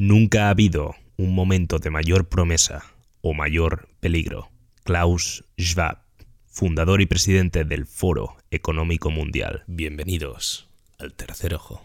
[0.00, 2.84] Nunca ha habido un momento de mayor promesa
[3.20, 4.48] o mayor peligro.
[4.84, 5.98] Klaus Schwab,
[6.46, 9.64] fundador y presidente del Foro Económico Mundial.
[9.66, 10.68] Bienvenidos
[11.00, 11.84] al tercer ojo.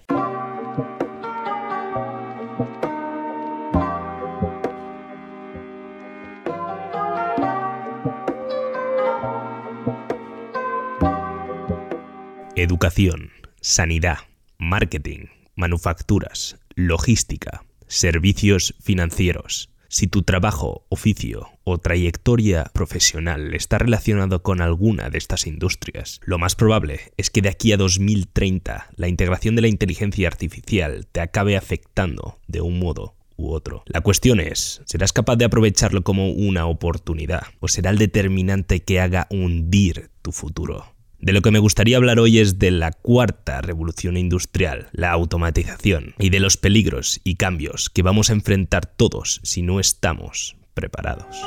[12.55, 14.19] Educación, sanidad,
[14.59, 19.69] marketing, manufacturas, logística, servicios financieros.
[19.93, 26.39] Si tu trabajo, oficio o trayectoria profesional está relacionado con alguna de estas industrias, lo
[26.39, 31.21] más probable es que de aquí a 2030 la integración de la inteligencia artificial te
[31.21, 33.83] acabe afectando de un modo u otro.
[33.85, 38.99] La cuestión es, ¿serás capaz de aprovecharlo como una oportunidad o será el determinante que
[38.99, 40.92] haga hundir tu futuro?
[41.23, 46.15] De lo que me gustaría hablar hoy es de la cuarta revolución industrial, la automatización,
[46.19, 51.37] y de los peligros y cambios que vamos a enfrentar todos si no estamos preparados.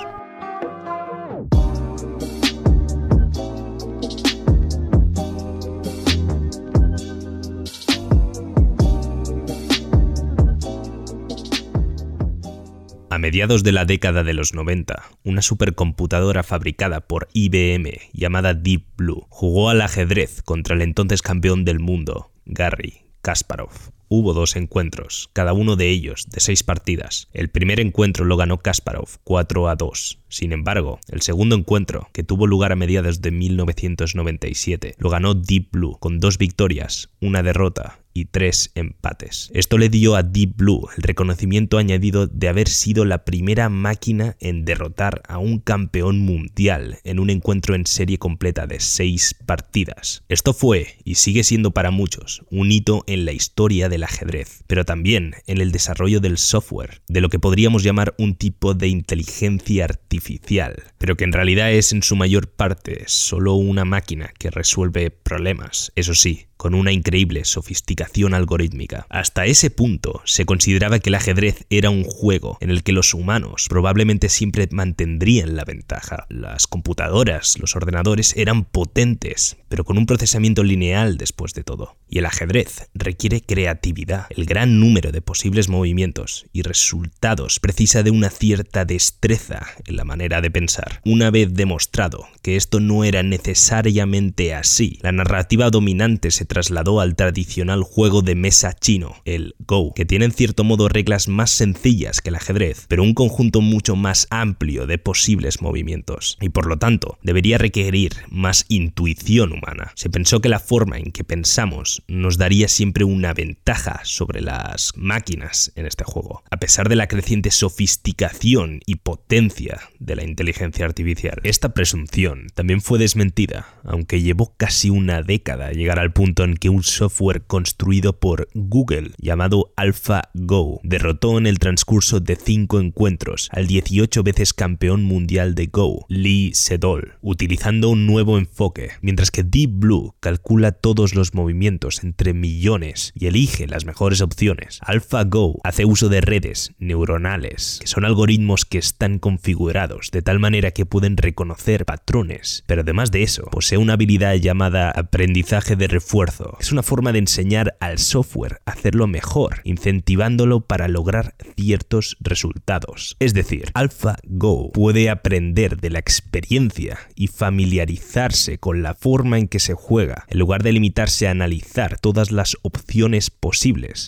[13.17, 18.85] A mediados de la década de los 90, una supercomputadora fabricada por IBM llamada Deep
[18.99, 23.96] Blue jugó al ajedrez contra el entonces campeón del mundo, Garry Kasparov.
[24.09, 27.29] Hubo dos encuentros, cada uno de ellos de seis partidas.
[27.33, 30.19] El primer encuentro lo ganó Kasparov 4 a 2.
[30.29, 35.71] Sin embargo, el segundo encuentro, que tuvo lugar a mediados de 1997, lo ganó Deep
[35.73, 39.51] Blue con dos victorias, una derrota y tres empates.
[39.53, 44.37] Esto le dio a Deep Blue el reconocimiento añadido de haber sido la primera máquina
[44.41, 50.25] en derrotar a un campeón mundial en un encuentro en serie completa de seis partidas.
[50.29, 54.85] Esto fue, y sigue siendo para muchos, un hito en la historia del ajedrez, pero
[54.85, 59.85] también en el desarrollo del software, de lo que podríamos llamar un tipo de inteligencia
[59.85, 65.11] artificial, pero que en realidad es en su mayor parte solo una máquina que resuelve
[65.11, 69.07] problemas, eso sí, con una increíble sofisticación algorítmica.
[69.09, 73.15] Hasta ese punto se consideraba que el ajedrez era un juego en el que los
[73.15, 76.27] humanos probablemente siempre mantendrían la ventaja.
[76.29, 81.97] Las computadoras, los ordenadores eran potentes, pero con un procesamiento lineal después de todo.
[82.09, 83.86] Y el ajedrez requiere creatividad.
[84.31, 90.05] El gran número de posibles movimientos y resultados precisa de una cierta destreza en la
[90.05, 91.01] manera de pensar.
[91.05, 97.15] Una vez demostrado que esto no era necesariamente así, la narrativa dominante se trasladó al
[97.15, 102.21] tradicional juego de mesa chino, el Go, que tiene en cierto modo reglas más sencillas
[102.21, 106.77] que el ajedrez, pero un conjunto mucho más amplio de posibles movimientos, y por lo
[106.77, 109.93] tanto debería requerir más intuición humana.
[109.95, 114.93] Se pensó que la forma en que pensamos nos daría siempre una ventaja sobre las
[114.97, 120.85] máquinas en este juego, a pesar de la creciente sofisticación y potencia de la inteligencia
[120.85, 121.39] artificial.
[121.43, 126.71] Esta presunción también fue desmentida, aunque llevó casi una década llegar al punto en que
[126.71, 133.67] un software construido por Google llamado AlphaGo derrotó en el transcurso de cinco encuentros al
[133.67, 139.71] 18 veces campeón mundial de Go, Lee Sedol, utilizando un nuevo enfoque, mientras que Deep
[139.71, 144.79] Blue calcula todos los movimientos entre millones y elige las mejores opciones.
[144.83, 150.71] AlphaGo hace uso de redes neuronales, que son algoritmos que están configurados de tal manera
[150.71, 156.17] que pueden reconocer patrones, pero además de eso, posee una habilidad llamada aprendizaje de refuerzo
[156.61, 163.17] es una forma de enseñar al software a hacerlo mejor, incentivándolo para lograr ciertos resultados.
[163.19, 169.61] Es decir, AlphaGo puede aprender de la experiencia y familiarizarse con la forma en que
[169.61, 173.56] se juega, en lugar de limitarse a analizar todas las opciones posibles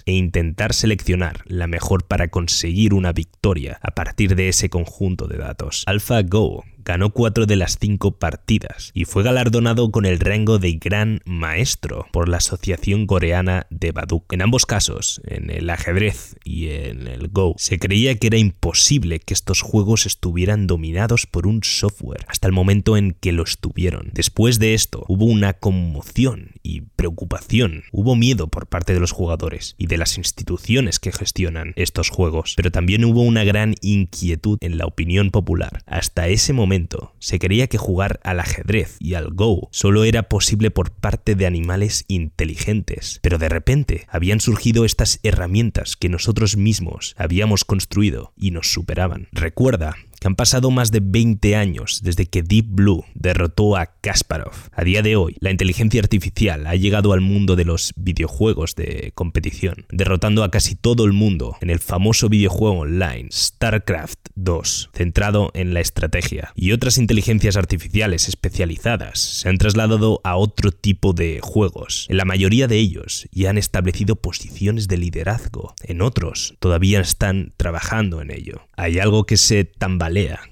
[0.06, 5.38] e intentar seleccionar la mejor para conseguir una victoria a partir de ese conjunto de
[5.38, 5.82] datos.
[5.86, 11.20] AlphaGo ganó cuatro de las cinco partidas y fue galardonado con el rango de Gran
[11.26, 14.32] Maestro por la Asociación Coreana de Baduk.
[14.32, 19.18] En ambos casos, en el ajedrez y en el Go, se creía que era imposible
[19.20, 24.08] que estos juegos estuvieran dominados por un software hasta el momento en que lo estuvieron.
[24.14, 29.74] Después de esto, hubo una conmoción y preocupación, hubo miedo por parte de los jugadores
[29.76, 34.78] y de las instituciones que gestionan estos juegos, pero también hubo una gran inquietud en
[34.78, 35.82] la opinión popular.
[35.84, 36.77] Hasta ese momento,
[37.18, 41.46] se creía que jugar al ajedrez y al Go solo era posible por parte de
[41.46, 48.50] animales inteligentes, pero de repente habían surgido estas herramientas que nosotros mismos habíamos construido y
[48.52, 49.28] nos superaban.
[49.32, 54.54] Recuerda que han pasado más de 20 años desde que Deep Blue derrotó a Kasparov.
[54.72, 59.12] A día de hoy, la inteligencia artificial ha llegado al mundo de los videojuegos de
[59.14, 65.50] competición, derrotando a casi todo el mundo en el famoso videojuego online StarCraft 2, centrado
[65.54, 66.52] en la estrategia.
[66.54, 72.06] Y otras inteligencias artificiales especializadas se han trasladado a otro tipo de juegos.
[72.08, 75.74] En la mayoría de ellos ya han establecido posiciones de liderazgo.
[75.82, 78.62] En otros todavía están trabajando en ello.
[78.76, 80.07] Hay algo que se tambalea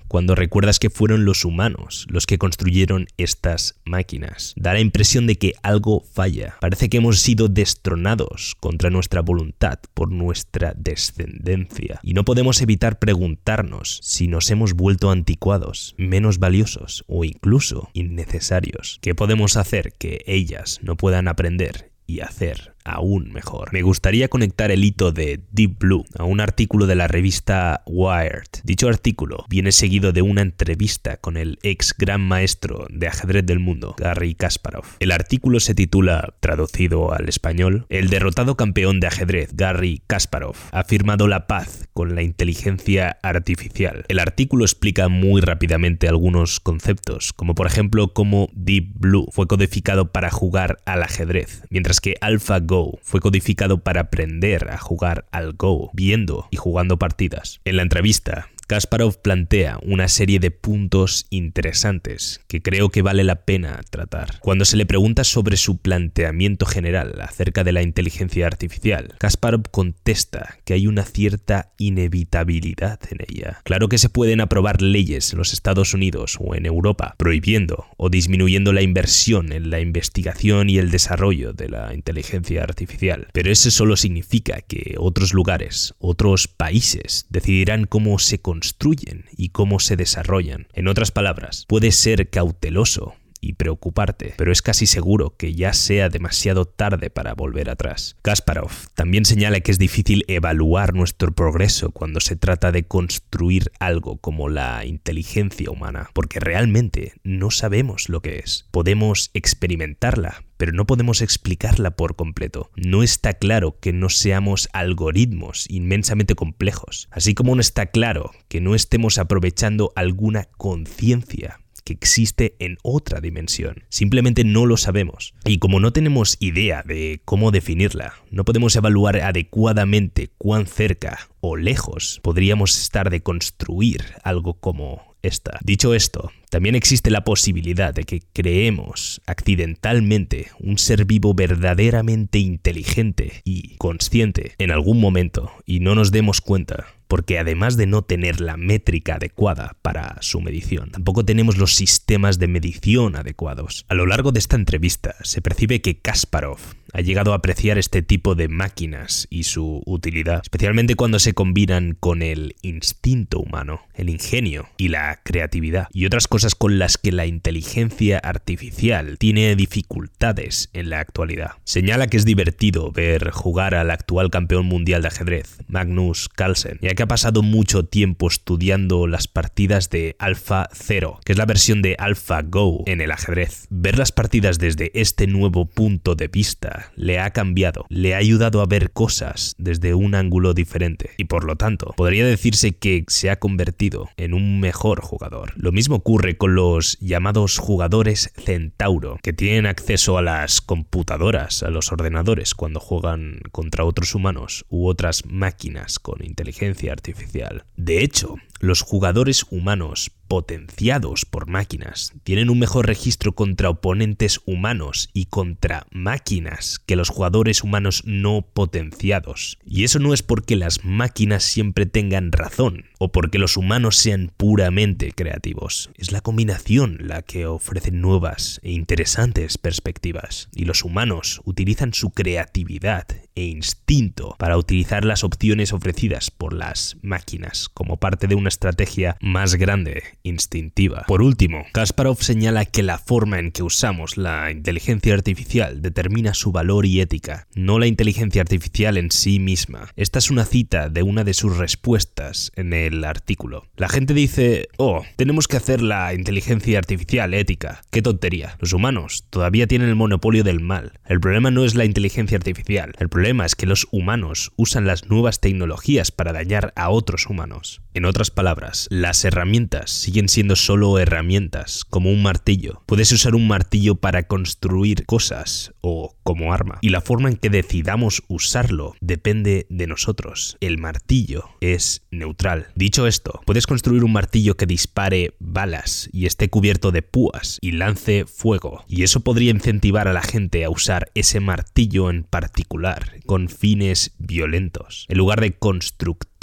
[0.09, 4.55] cuando recuerdas que fueron los humanos los que construyeron estas máquinas.
[4.57, 6.57] Da la impresión de que algo falla.
[6.61, 12.01] Parece que hemos sido destronados contra nuestra voluntad por nuestra descendencia.
[12.03, 18.99] Y no podemos evitar preguntarnos si nos hemos vuelto anticuados, menos valiosos o incluso innecesarios.
[19.03, 23.73] ¿Qué podemos hacer que ellas no puedan aprender y hacer aún mejor.
[23.73, 28.63] Me gustaría conectar el hito de Deep Blue a un artículo de la revista Wired.
[28.65, 33.59] Dicho artículo viene seguido de una entrevista con el ex gran maestro de ajedrez del
[33.59, 34.85] mundo, Garry Kasparov.
[35.01, 40.85] El artículo se titula, traducido al español, El derrotado campeón de ajedrez, Garry Kasparov, ha
[40.85, 44.05] firmado la paz con la inteligencia artificial.
[44.09, 50.13] El artículo explica muy rápidamente algunos conceptos, como por ejemplo cómo Deep Blue fue codificado
[50.13, 55.91] para jugar al ajedrez, mientras que AlphaGo fue codificado para aprender a jugar al Go,
[55.93, 57.61] viendo y jugando partidas.
[57.65, 63.45] En la entrevista, Kasparov plantea una serie de puntos interesantes que creo que vale la
[63.45, 64.41] pena tratar.
[64.41, 70.59] Cuando se le pregunta sobre su planteamiento general acerca de la inteligencia artificial, Kasparov contesta
[70.65, 73.61] que hay una cierta inevitabilidad en ella.
[73.63, 78.11] Claro que se pueden aprobar leyes en los Estados Unidos o en Europa prohibiendo o
[78.11, 83.71] disminuyendo la inversión en la investigación y el desarrollo de la inteligencia artificial, pero eso
[83.71, 90.67] solo significa que otros lugares, otros países decidirán cómo se construyen y cómo se desarrollan.
[90.73, 93.15] En otras palabras, puede ser cauteloso
[93.47, 98.17] y preocuparte, pero es casi seguro que ya sea demasiado tarde para volver atrás.
[98.23, 104.17] Kasparov también señala que es difícil evaluar nuestro progreso cuando se trata de construir algo
[104.19, 108.67] como la inteligencia humana, porque realmente no sabemos lo que es.
[108.71, 112.71] Podemos experimentarla, pero no podemos explicarla por completo.
[112.75, 118.61] No está claro que no seamos algoritmos inmensamente complejos, así como no está claro que
[118.61, 123.85] no estemos aprovechando alguna conciencia que existe en otra dimensión.
[123.89, 125.35] Simplemente no lo sabemos.
[125.45, 131.57] Y como no tenemos idea de cómo definirla, no podemos evaluar adecuadamente cuán cerca o
[131.57, 135.61] lejos podríamos estar de construir algo como esta.
[135.63, 143.43] Dicho esto, también existe la posibilidad de que creemos accidentalmente un ser vivo verdaderamente inteligente
[143.45, 148.41] y consciente en algún momento y no nos demos cuenta porque además de no tener
[148.41, 153.85] la métrica adecuada para su medición, tampoco tenemos los sistemas de medición adecuados.
[153.89, 156.59] A lo largo de esta entrevista se percibe que Kasparov
[156.93, 161.97] ha llegado a apreciar este tipo de máquinas y su utilidad, especialmente cuando se combinan
[161.99, 167.13] con el instinto humano, el ingenio y la creatividad, y otras cosas con las que
[167.13, 171.53] la inteligencia artificial tiene dificultades en la actualidad.
[171.65, 177.05] Señala que es divertido ver jugar al actual campeón mundial de ajedrez, Magnus Carlsen, que
[177.05, 181.95] ha pasado mucho tiempo estudiando las partidas de Alpha Zero, que es la versión de
[181.99, 183.67] AlphaGo en el ajedrez.
[183.71, 188.63] Ver las partidas desde este nuevo punto de vista le ha cambiado, le ha ayudado
[188.63, 193.31] a ver cosas desde un ángulo diferente y por lo tanto podría decirse que se
[193.31, 195.53] ha convertido en un mejor jugador.
[195.57, 201.69] Lo mismo ocurre con los llamados jugadores centauro, que tienen acceso a las computadoras, a
[201.69, 207.65] los ordenadores cuando juegan contra otros humanos u otras máquinas con inteligencia artificial.
[207.77, 215.11] De hecho, los jugadores humanos potenciados por máquinas tienen un mejor registro contra oponentes humanos
[215.13, 219.59] y contra máquinas que los jugadores humanos no potenciados.
[219.65, 224.33] Y eso no es porque las máquinas siempre tengan razón o porque los humanos sean
[224.37, 225.91] puramente creativos.
[225.97, 230.49] Es la combinación la que ofrece nuevas e interesantes perspectivas.
[230.55, 236.97] Y los humanos utilizan su creatividad e instinto para utilizar las opciones ofrecidas por las
[237.03, 241.05] máquinas como parte de una estrategia más grande, instintiva.
[241.09, 246.53] Por último, Kasparov señala que la forma en que usamos la inteligencia artificial determina su
[246.53, 249.89] valor y ética, no la inteligencia artificial en sí misma.
[249.97, 253.67] Esta es una cita de una de sus respuestas en el artículo.
[253.77, 257.83] La gente dice, oh, tenemos que hacer la inteligencia artificial ética.
[257.91, 258.57] Qué tontería.
[258.61, 261.01] Los humanos todavía tienen el monopolio del mal.
[261.05, 265.07] El problema no es la inteligencia artificial, el problema es que los humanos usan las
[265.11, 267.83] nuevas tecnologías para dañar a otros humanos.
[267.97, 272.83] En otras palabras, las herramientas siguen siendo solo herramientas, como un martillo.
[272.87, 276.79] Puedes usar un martillo para construir cosas o como arma.
[276.83, 280.59] Y la forma en que decidamos usarlo depende de nosotros.
[280.61, 282.69] El martillo es neutral.
[282.75, 287.73] Dicho esto, puedes construir un martillo que dispare balas y esté cubierto de púas y
[287.73, 288.85] lance fuego.
[288.87, 294.15] Y eso podría incentivar a la gente a usar ese martillo en particular con fines
[294.19, 296.37] violentos, en lugar de constructivos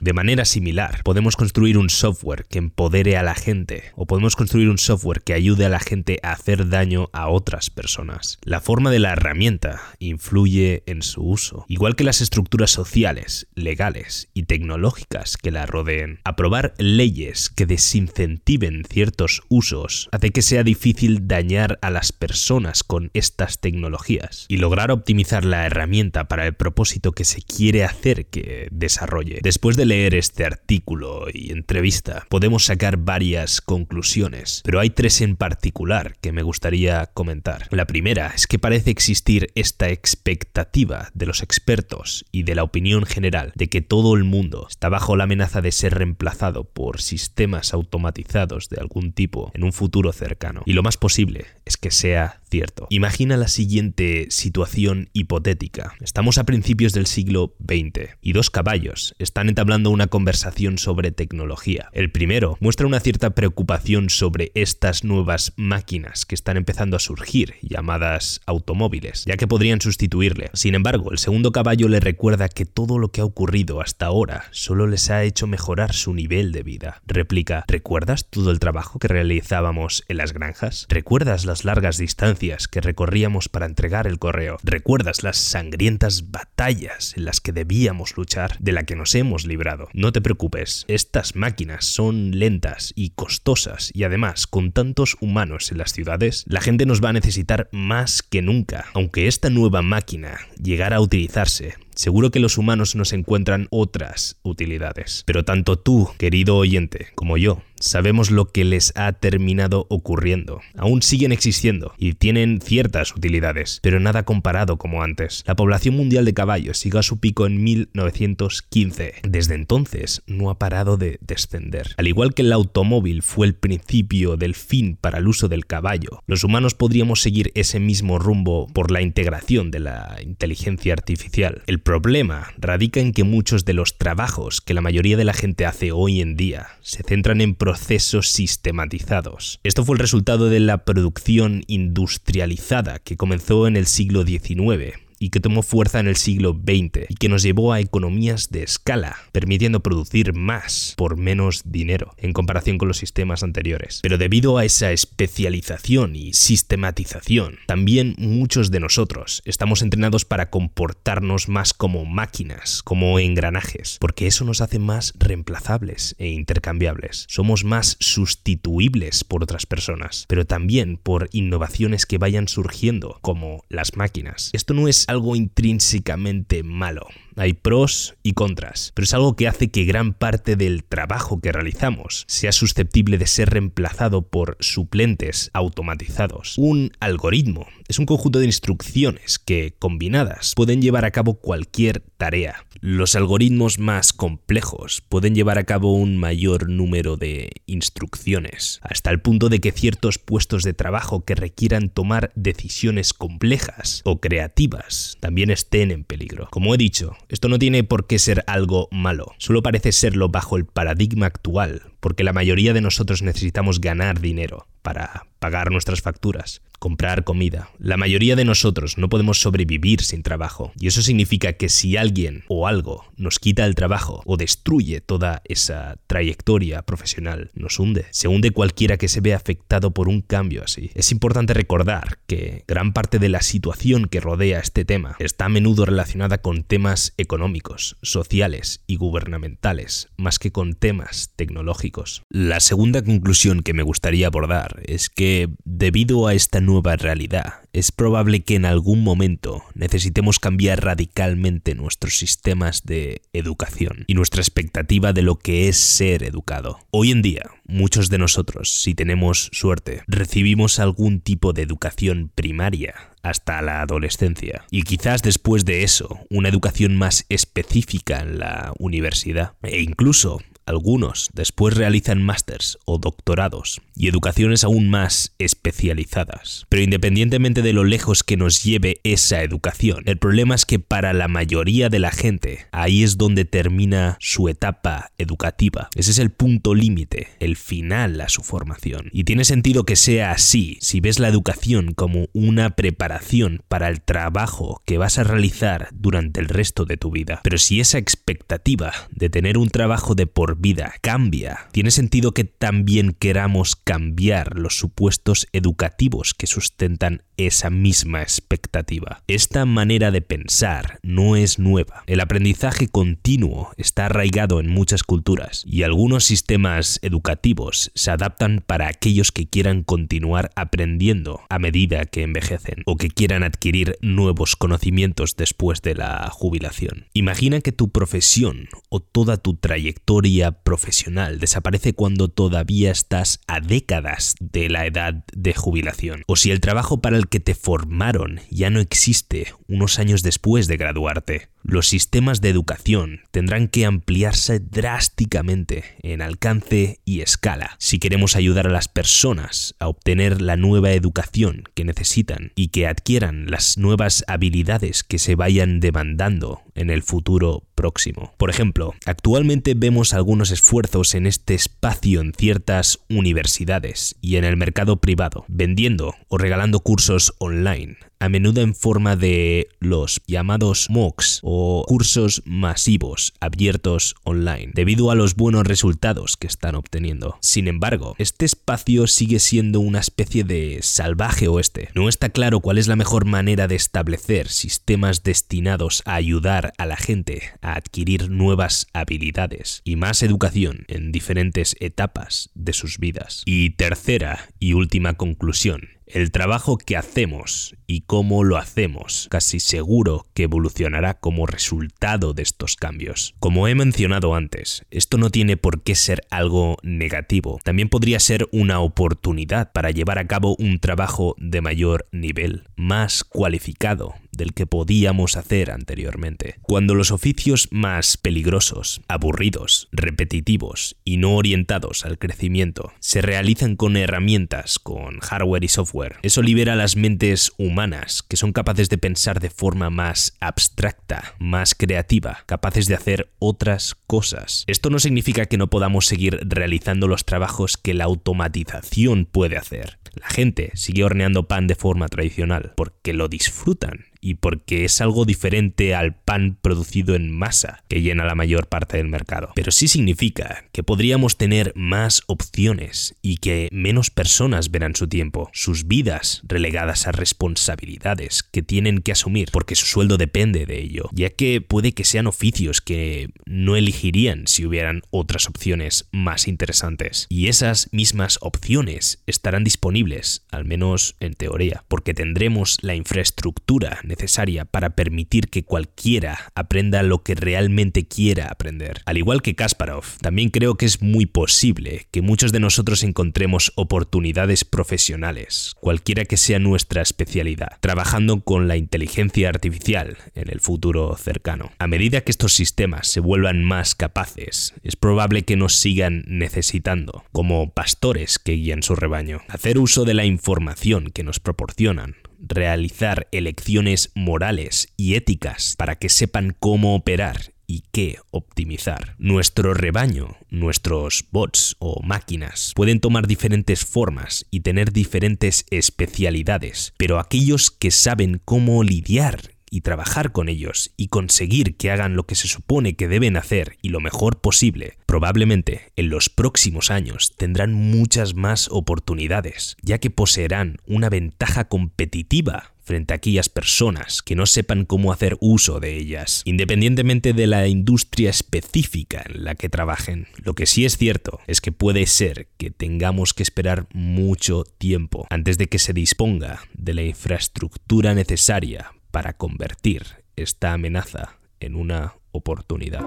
[0.00, 4.68] de manera similar, podemos construir un software que empodere a la gente o podemos construir
[4.68, 8.38] un software que ayude a la gente a hacer daño a otras personas.
[8.42, 14.28] La forma de la herramienta influye en su uso, igual que las estructuras sociales, legales
[14.34, 16.20] y tecnológicas que la rodeen.
[16.24, 23.10] Aprobar leyes que desincentiven ciertos usos hace que sea difícil dañar a las personas con
[23.14, 28.68] estas tecnologías y lograr optimizar la herramienta para el propósito que se quiere hacer que
[28.70, 29.40] desarrolle.
[29.42, 35.36] Después de leer este artículo y entrevista, podemos sacar varias conclusiones, pero hay tres en
[35.36, 37.68] particular que me gustaría comentar.
[37.70, 43.04] La primera es que parece existir esta expectativa de los expertos y de la opinión
[43.04, 47.74] general de que todo el mundo está bajo la amenaza de ser reemplazado por sistemas
[47.74, 50.62] automatizados de algún tipo en un futuro cercano.
[50.66, 52.86] Y lo más posible es que sea cierto.
[52.90, 55.94] Imagina la siguiente situación hipotética.
[56.00, 61.88] Estamos a principios del siglo XX y dos caballos están entablando una conversación sobre tecnología.
[61.92, 67.54] El primero muestra una cierta preocupación sobre estas nuevas máquinas que están empezando a surgir,
[67.62, 70.50] llamadas automóviles, ya que podrían sustituirle.
[70.52, 74.44] Sin embargo, el segundo caballo le recuerda que todo lo que ha ocurrido hasta ahora
[74.50, 77.02] solo les ha hecho mejorar su nivel de vida.
[77.06, 80.86] Replica, ¿recuerdas todo el trabajo que realizábamos en las granjas?
[80.88, 84.58] ¿Recuerdas las largas distancias que recorríamos para entregar el correo.
[84.62, 89.88] ¿Recuerdas las sangrientas batallas en las que debíamos luchar, de la que nos hemos librado?
[89.92, 95.78] No te preocupes, estas máquinas son lentas y costosas y además, con tantos humanos en
[95.78, 98.86] las ciudades, la gente nos va a necesitar más que nunca.
[98.94, 105.22] Aunque esta nueva máquina llegara a utilizarse, Seguro que los humanos nos encuentran otras utilidades.
[105.26, 110.60] Pero tanto tú, querido oyente, como yo, sabemos lo que les ha terminado ocurriendo.
[110.76, 115.42] Aún siguen existiendo y tienen ciertas utilidades, pero nada comparado como antes.
[115.46, 119.14] La población mundial de caballos sigue a su pico en 1915.
[119.28, 121.94] Desde entonces no ha parado de descender.
[121.96, 126.22] Al igual que el automóvil fue el principio del fin para el uso del caballo,
[126.26, 131.62] los humanos podríamos seguir ese mismo rumbo por la integración de la inteligencia artificial.
[131.82, 135.92] Problema radica en que muchos de los trabajos que la mayoría de la gente hace
[135.92, 139.60] hoy en día se centran en procesos sistematizados.
[139.62, 145.30] Esto fue el resultado de la producción industrializada que comenzó en el siglo XIX y
[145.30, 149.16] que tomó fuerza en el siglo XX y que nos llevó a economías de escala,
[149.30, 154.00] permitiendo producir más por menos dinero en comparación con los sistemas anteriores.
[154.02, 161.48] Pero debido a esa especialización y sistematización, también muchos de nosotros estamos entrenados para comportarnos
[161.48, 167.26] más como máquinas, como engranajes, porque eso nos hace más reemplazables e intercambiables.
[167.28, 173.96] Somos más sustituibles por otras personas, pero también por innovaciones que vayan surgiendo, como las
[173.96, 174.50] máquinas.
[174.52, 177.06] Esto no es algo intrínsecamente malo.
[177.36, 181.50] Hay pros y contras, pero es algo que hace que gran parte del trabajo que
[181.50, 186.58] realizamos sea susceptible de ser reemplazado por suplentes automatizados.
[186.58, 192.66] Un algoritmo es un conjunto de instrucciones que, combinadas, pueden llevar a cabo cualquier tarea.
[192.80, 199.20] Los algoritmos más complejos pueden llevar a cabo un mayor número de instrucciones, hasta el
[199.20, 205.50] punto de que ciertos puestos de trabajo que requieran tomar decisiones complejas o creativas también
[205.50, 206.48] estén en peligro.
[206.50, 210.56] Como he dicho, esto no tiene por qué ser algo malo, solo parece serlo bajo
[210.56, 216.62] el paradigma actual, porque la mayoría de nosotros necesitamos ganar dinero para pagar nuestras facturas,
[216.80, 217.70] comprar comida.
[217.78, 222.42] La mayoría de nosotros no podemos sobrevivir sin trabajo, y eso significa que si alguien
[222.48, 228.06] o algo nos quita el trabajo o destruye toda esa trayectoria profesional, nos hunde.
[228.10, 230.90] Se hunde cualquiera que se vea afectado por un cambio así.
[230.94, 235.50] Es importante recordar que gran parte de la situación que rodea este tema está a
[235.50, 241.91] menudo relacionada con temas económicos, sociales y gubernamentales, más que con temas tecnológicos.
[242.30, 247.92] La segunda conclusión que me gustaría abordar es que, debido a esta nueva realidad, es
[247.92, 255.12] probable que en algún momento necesitemos cambiar radicalmente nuestros sistemas de educación y nuestra expectativa
[255.12, 256.78] de lo que es ser educado.
[256.90, 262.94] Hoy en día, muchos de nosotros, si tenemos suerte, recibimos algún tipo de educación primaria
[263.22, 264.64] hasta la adolescencia.
[264.70, 269.52] Y quizás después de eso, una educación más específica en la universidad.
[269.62, 276.66] E incluso algunos después realizan másters o doctorados y educaciones aún más especializadas.
[276.68, 281.12] Pero independientemente de lo lejos que nos lleve esa educación, el problema es que para
[281.12, 285.88] la mayoría de la gente ahí es donde termina su etapa educativa.
[285.94, 289.08] Ese es el punto límite, el final a su formación.
[289.12, 294.00] Y tiene sentido que sea así si ves la educación como una preparación para el
[294.00, 297.40] trabajo que vas a realizar durante el resto de tu vida.
[297.42, 302.44] Pero si esa expectativa de tener un trabajo de por vida cambia, tiene sentido que
[302.44, 309.22] también queramos cambiar los supuestos educativos que sustentan esa misma expectativa.
[309.26, 312.04] Esta manera de pensar no es nueva.
[312.06, 318.88] El aprendizaje continuo está arraigado en muchas culturas y algunos sistemas educativos se adaptan para
[318.88, 325.36] aquellos que quieran continuar aprendiendo a medida que envejecen o que quieran adquirir nuevos conocimientos
[325.36, 327.06] después de la jubilación.
[327.12, 334.34] Imagina que tu profesión o toda tu trayectoria profesional desaparece cuando todavía estás a décadas
[334.40, 338.70] de la edad de jubilación o si el trabajo para el que te formaron ya
[338.70, 341.51] no existe unos años después de graduarte.
[341.62, 348.66] Los sistemas de educación tendrán que ampliarse drásticamente en alcance y escala si queremos ayudar
[348.66, 354.24] a las personas a obtener la nueva educación que necesitan y que adquieran las nuevas
[354.26, 358.34] habilidades que se vayan demandando en el futuro próximo.
[358.38, 364.56] Por ejemplo, actualmente vemos algunos esfuerzos en este espacio en ciertas universidades y en el
[364.56, 371.40] mercado privado, vendiendo o regalando cursos online a menudo en forma de los llamados MOOCs
[371.42, 377.36] o cursos masivos abiertos online, debido a los buenos resultados que están obteniendo.
[377.40, 381.88] Sin embargo, este espacio sigue siendo una especie de salvaje oeste.
[381.96, 386.86] No está claro cuál es la mejor manera de establecer sistemas destinados a ayudar a
[386.86, 393.42] la gente a adquirir nuevas habilidades y más educación en diferentes etapas de sus vidas.
[393.46, 400.26] Y tercera y última conclusión, el trabajo que hacemos y cómo lo hacemos casi seguro
[400.32, 403.34] que evolucionará como resultado de estos cambios.
[403.38, 407.60] Como he mencionado antes, esto no tiene por qué ser algo negativo.
[407.62, 413.24] También podría ser una oportunidad para llevar a cabo un trabajo de mayor nivel, más
[413.24, 416.56] cualificado del que podíamos hacer anteriormente.
[416.62, 423.96] Cuando los oficios más peligrosos, aburridos, repetitivos y no orientados al crecimiento se realizan con
[423.96, 427.52] herramientas, con hardware y software, eso libera las mentes
[427.82, 433.30] humanas que son capaces de pensar de forma más abstracta, más creativa, capaces de hacer
[433.40, 434.64] otras cosas.
[434.68, 439.98] Esto no significa que no podamos seguir realizando los trabajos que la automatización puede hacer.
[440.14, 445.26] La gente sigue horneando pan de forma tradicional porque lo disfrutan y porque es algo
[445.26, 449.50] diferente al pan producido en masa que llena la mayor parte del mercado.
[449.54, 455.50] Pero sí significa que podríamos tener más opciones y que menos personas verán su tiempo,
[455.52, 461.10] sus vidas relegadas a responsabilidades que tienen que asumir porque su sueldo depende de ello,
[461.12, 467.26] ya que puede que sean oficios que no elegirían si hubieran otras opciones más interesantes.
[467.28, 474.66] Y esas mismas opciones estarán disponibles, al menos en teoría, porque tendremos la infraestructura necesaria
[474.66, 479.00] para permitir que cualquiera aprenda lo que realmente quiera aprender.
[479.06, 483.72] Al igual que Kasparov, también creo que es muy posible que muchos de nosotros encontremos
[483.74, 491.16] oportunidades profesionales, cualquiera que sea nuestra especialidad, trabajando con la inteligencia artificial en el futuro
[491.16, 491.72] cercano.
[491.78, 497.24] A medida que estos sistemas se vuelvan más capaces, es probable que nos sigan necesitando,
[497.32, 499.40] como pastores que guían su rebaño.
[499.48, 506.08] Hacer uso de la información que nos proporcionan realizar elecciones morales y éticas para que
[506.08, 509.14] sepan cómo operar y qué optimizar.
[509.18, 517.18] Nuestro rebaño, nuestros bots o máquinas pueden tomar diferentes formas y tener diferentes especialidades, pero
[517.18, 522.34] aquellos que saben cómo lidiar y trabajar con ellos y conseguir que hagan lo que
[522.34, 527.72] se supone que deben hacer y lo mejor posible, probablemente en los próximos años tendrán
[527.72, 534.44] muchas más oportunidades, ya que poseerán una ventaja competitiva frente a aquellas personas que no
[534.44, 540.26] sepan cómo hacer uso de ellas, independientemente de la industria específica en la que trabajen.
[540.42, 545.26] Lo que sí es cierto es que puede ser que tengamos que esperar mucho tiempo
[545.30, 552.14] antes de que se disponga de la infraestructura necesaria para convertir esta amenaza en una
[552.32, 553.04] oportunidad.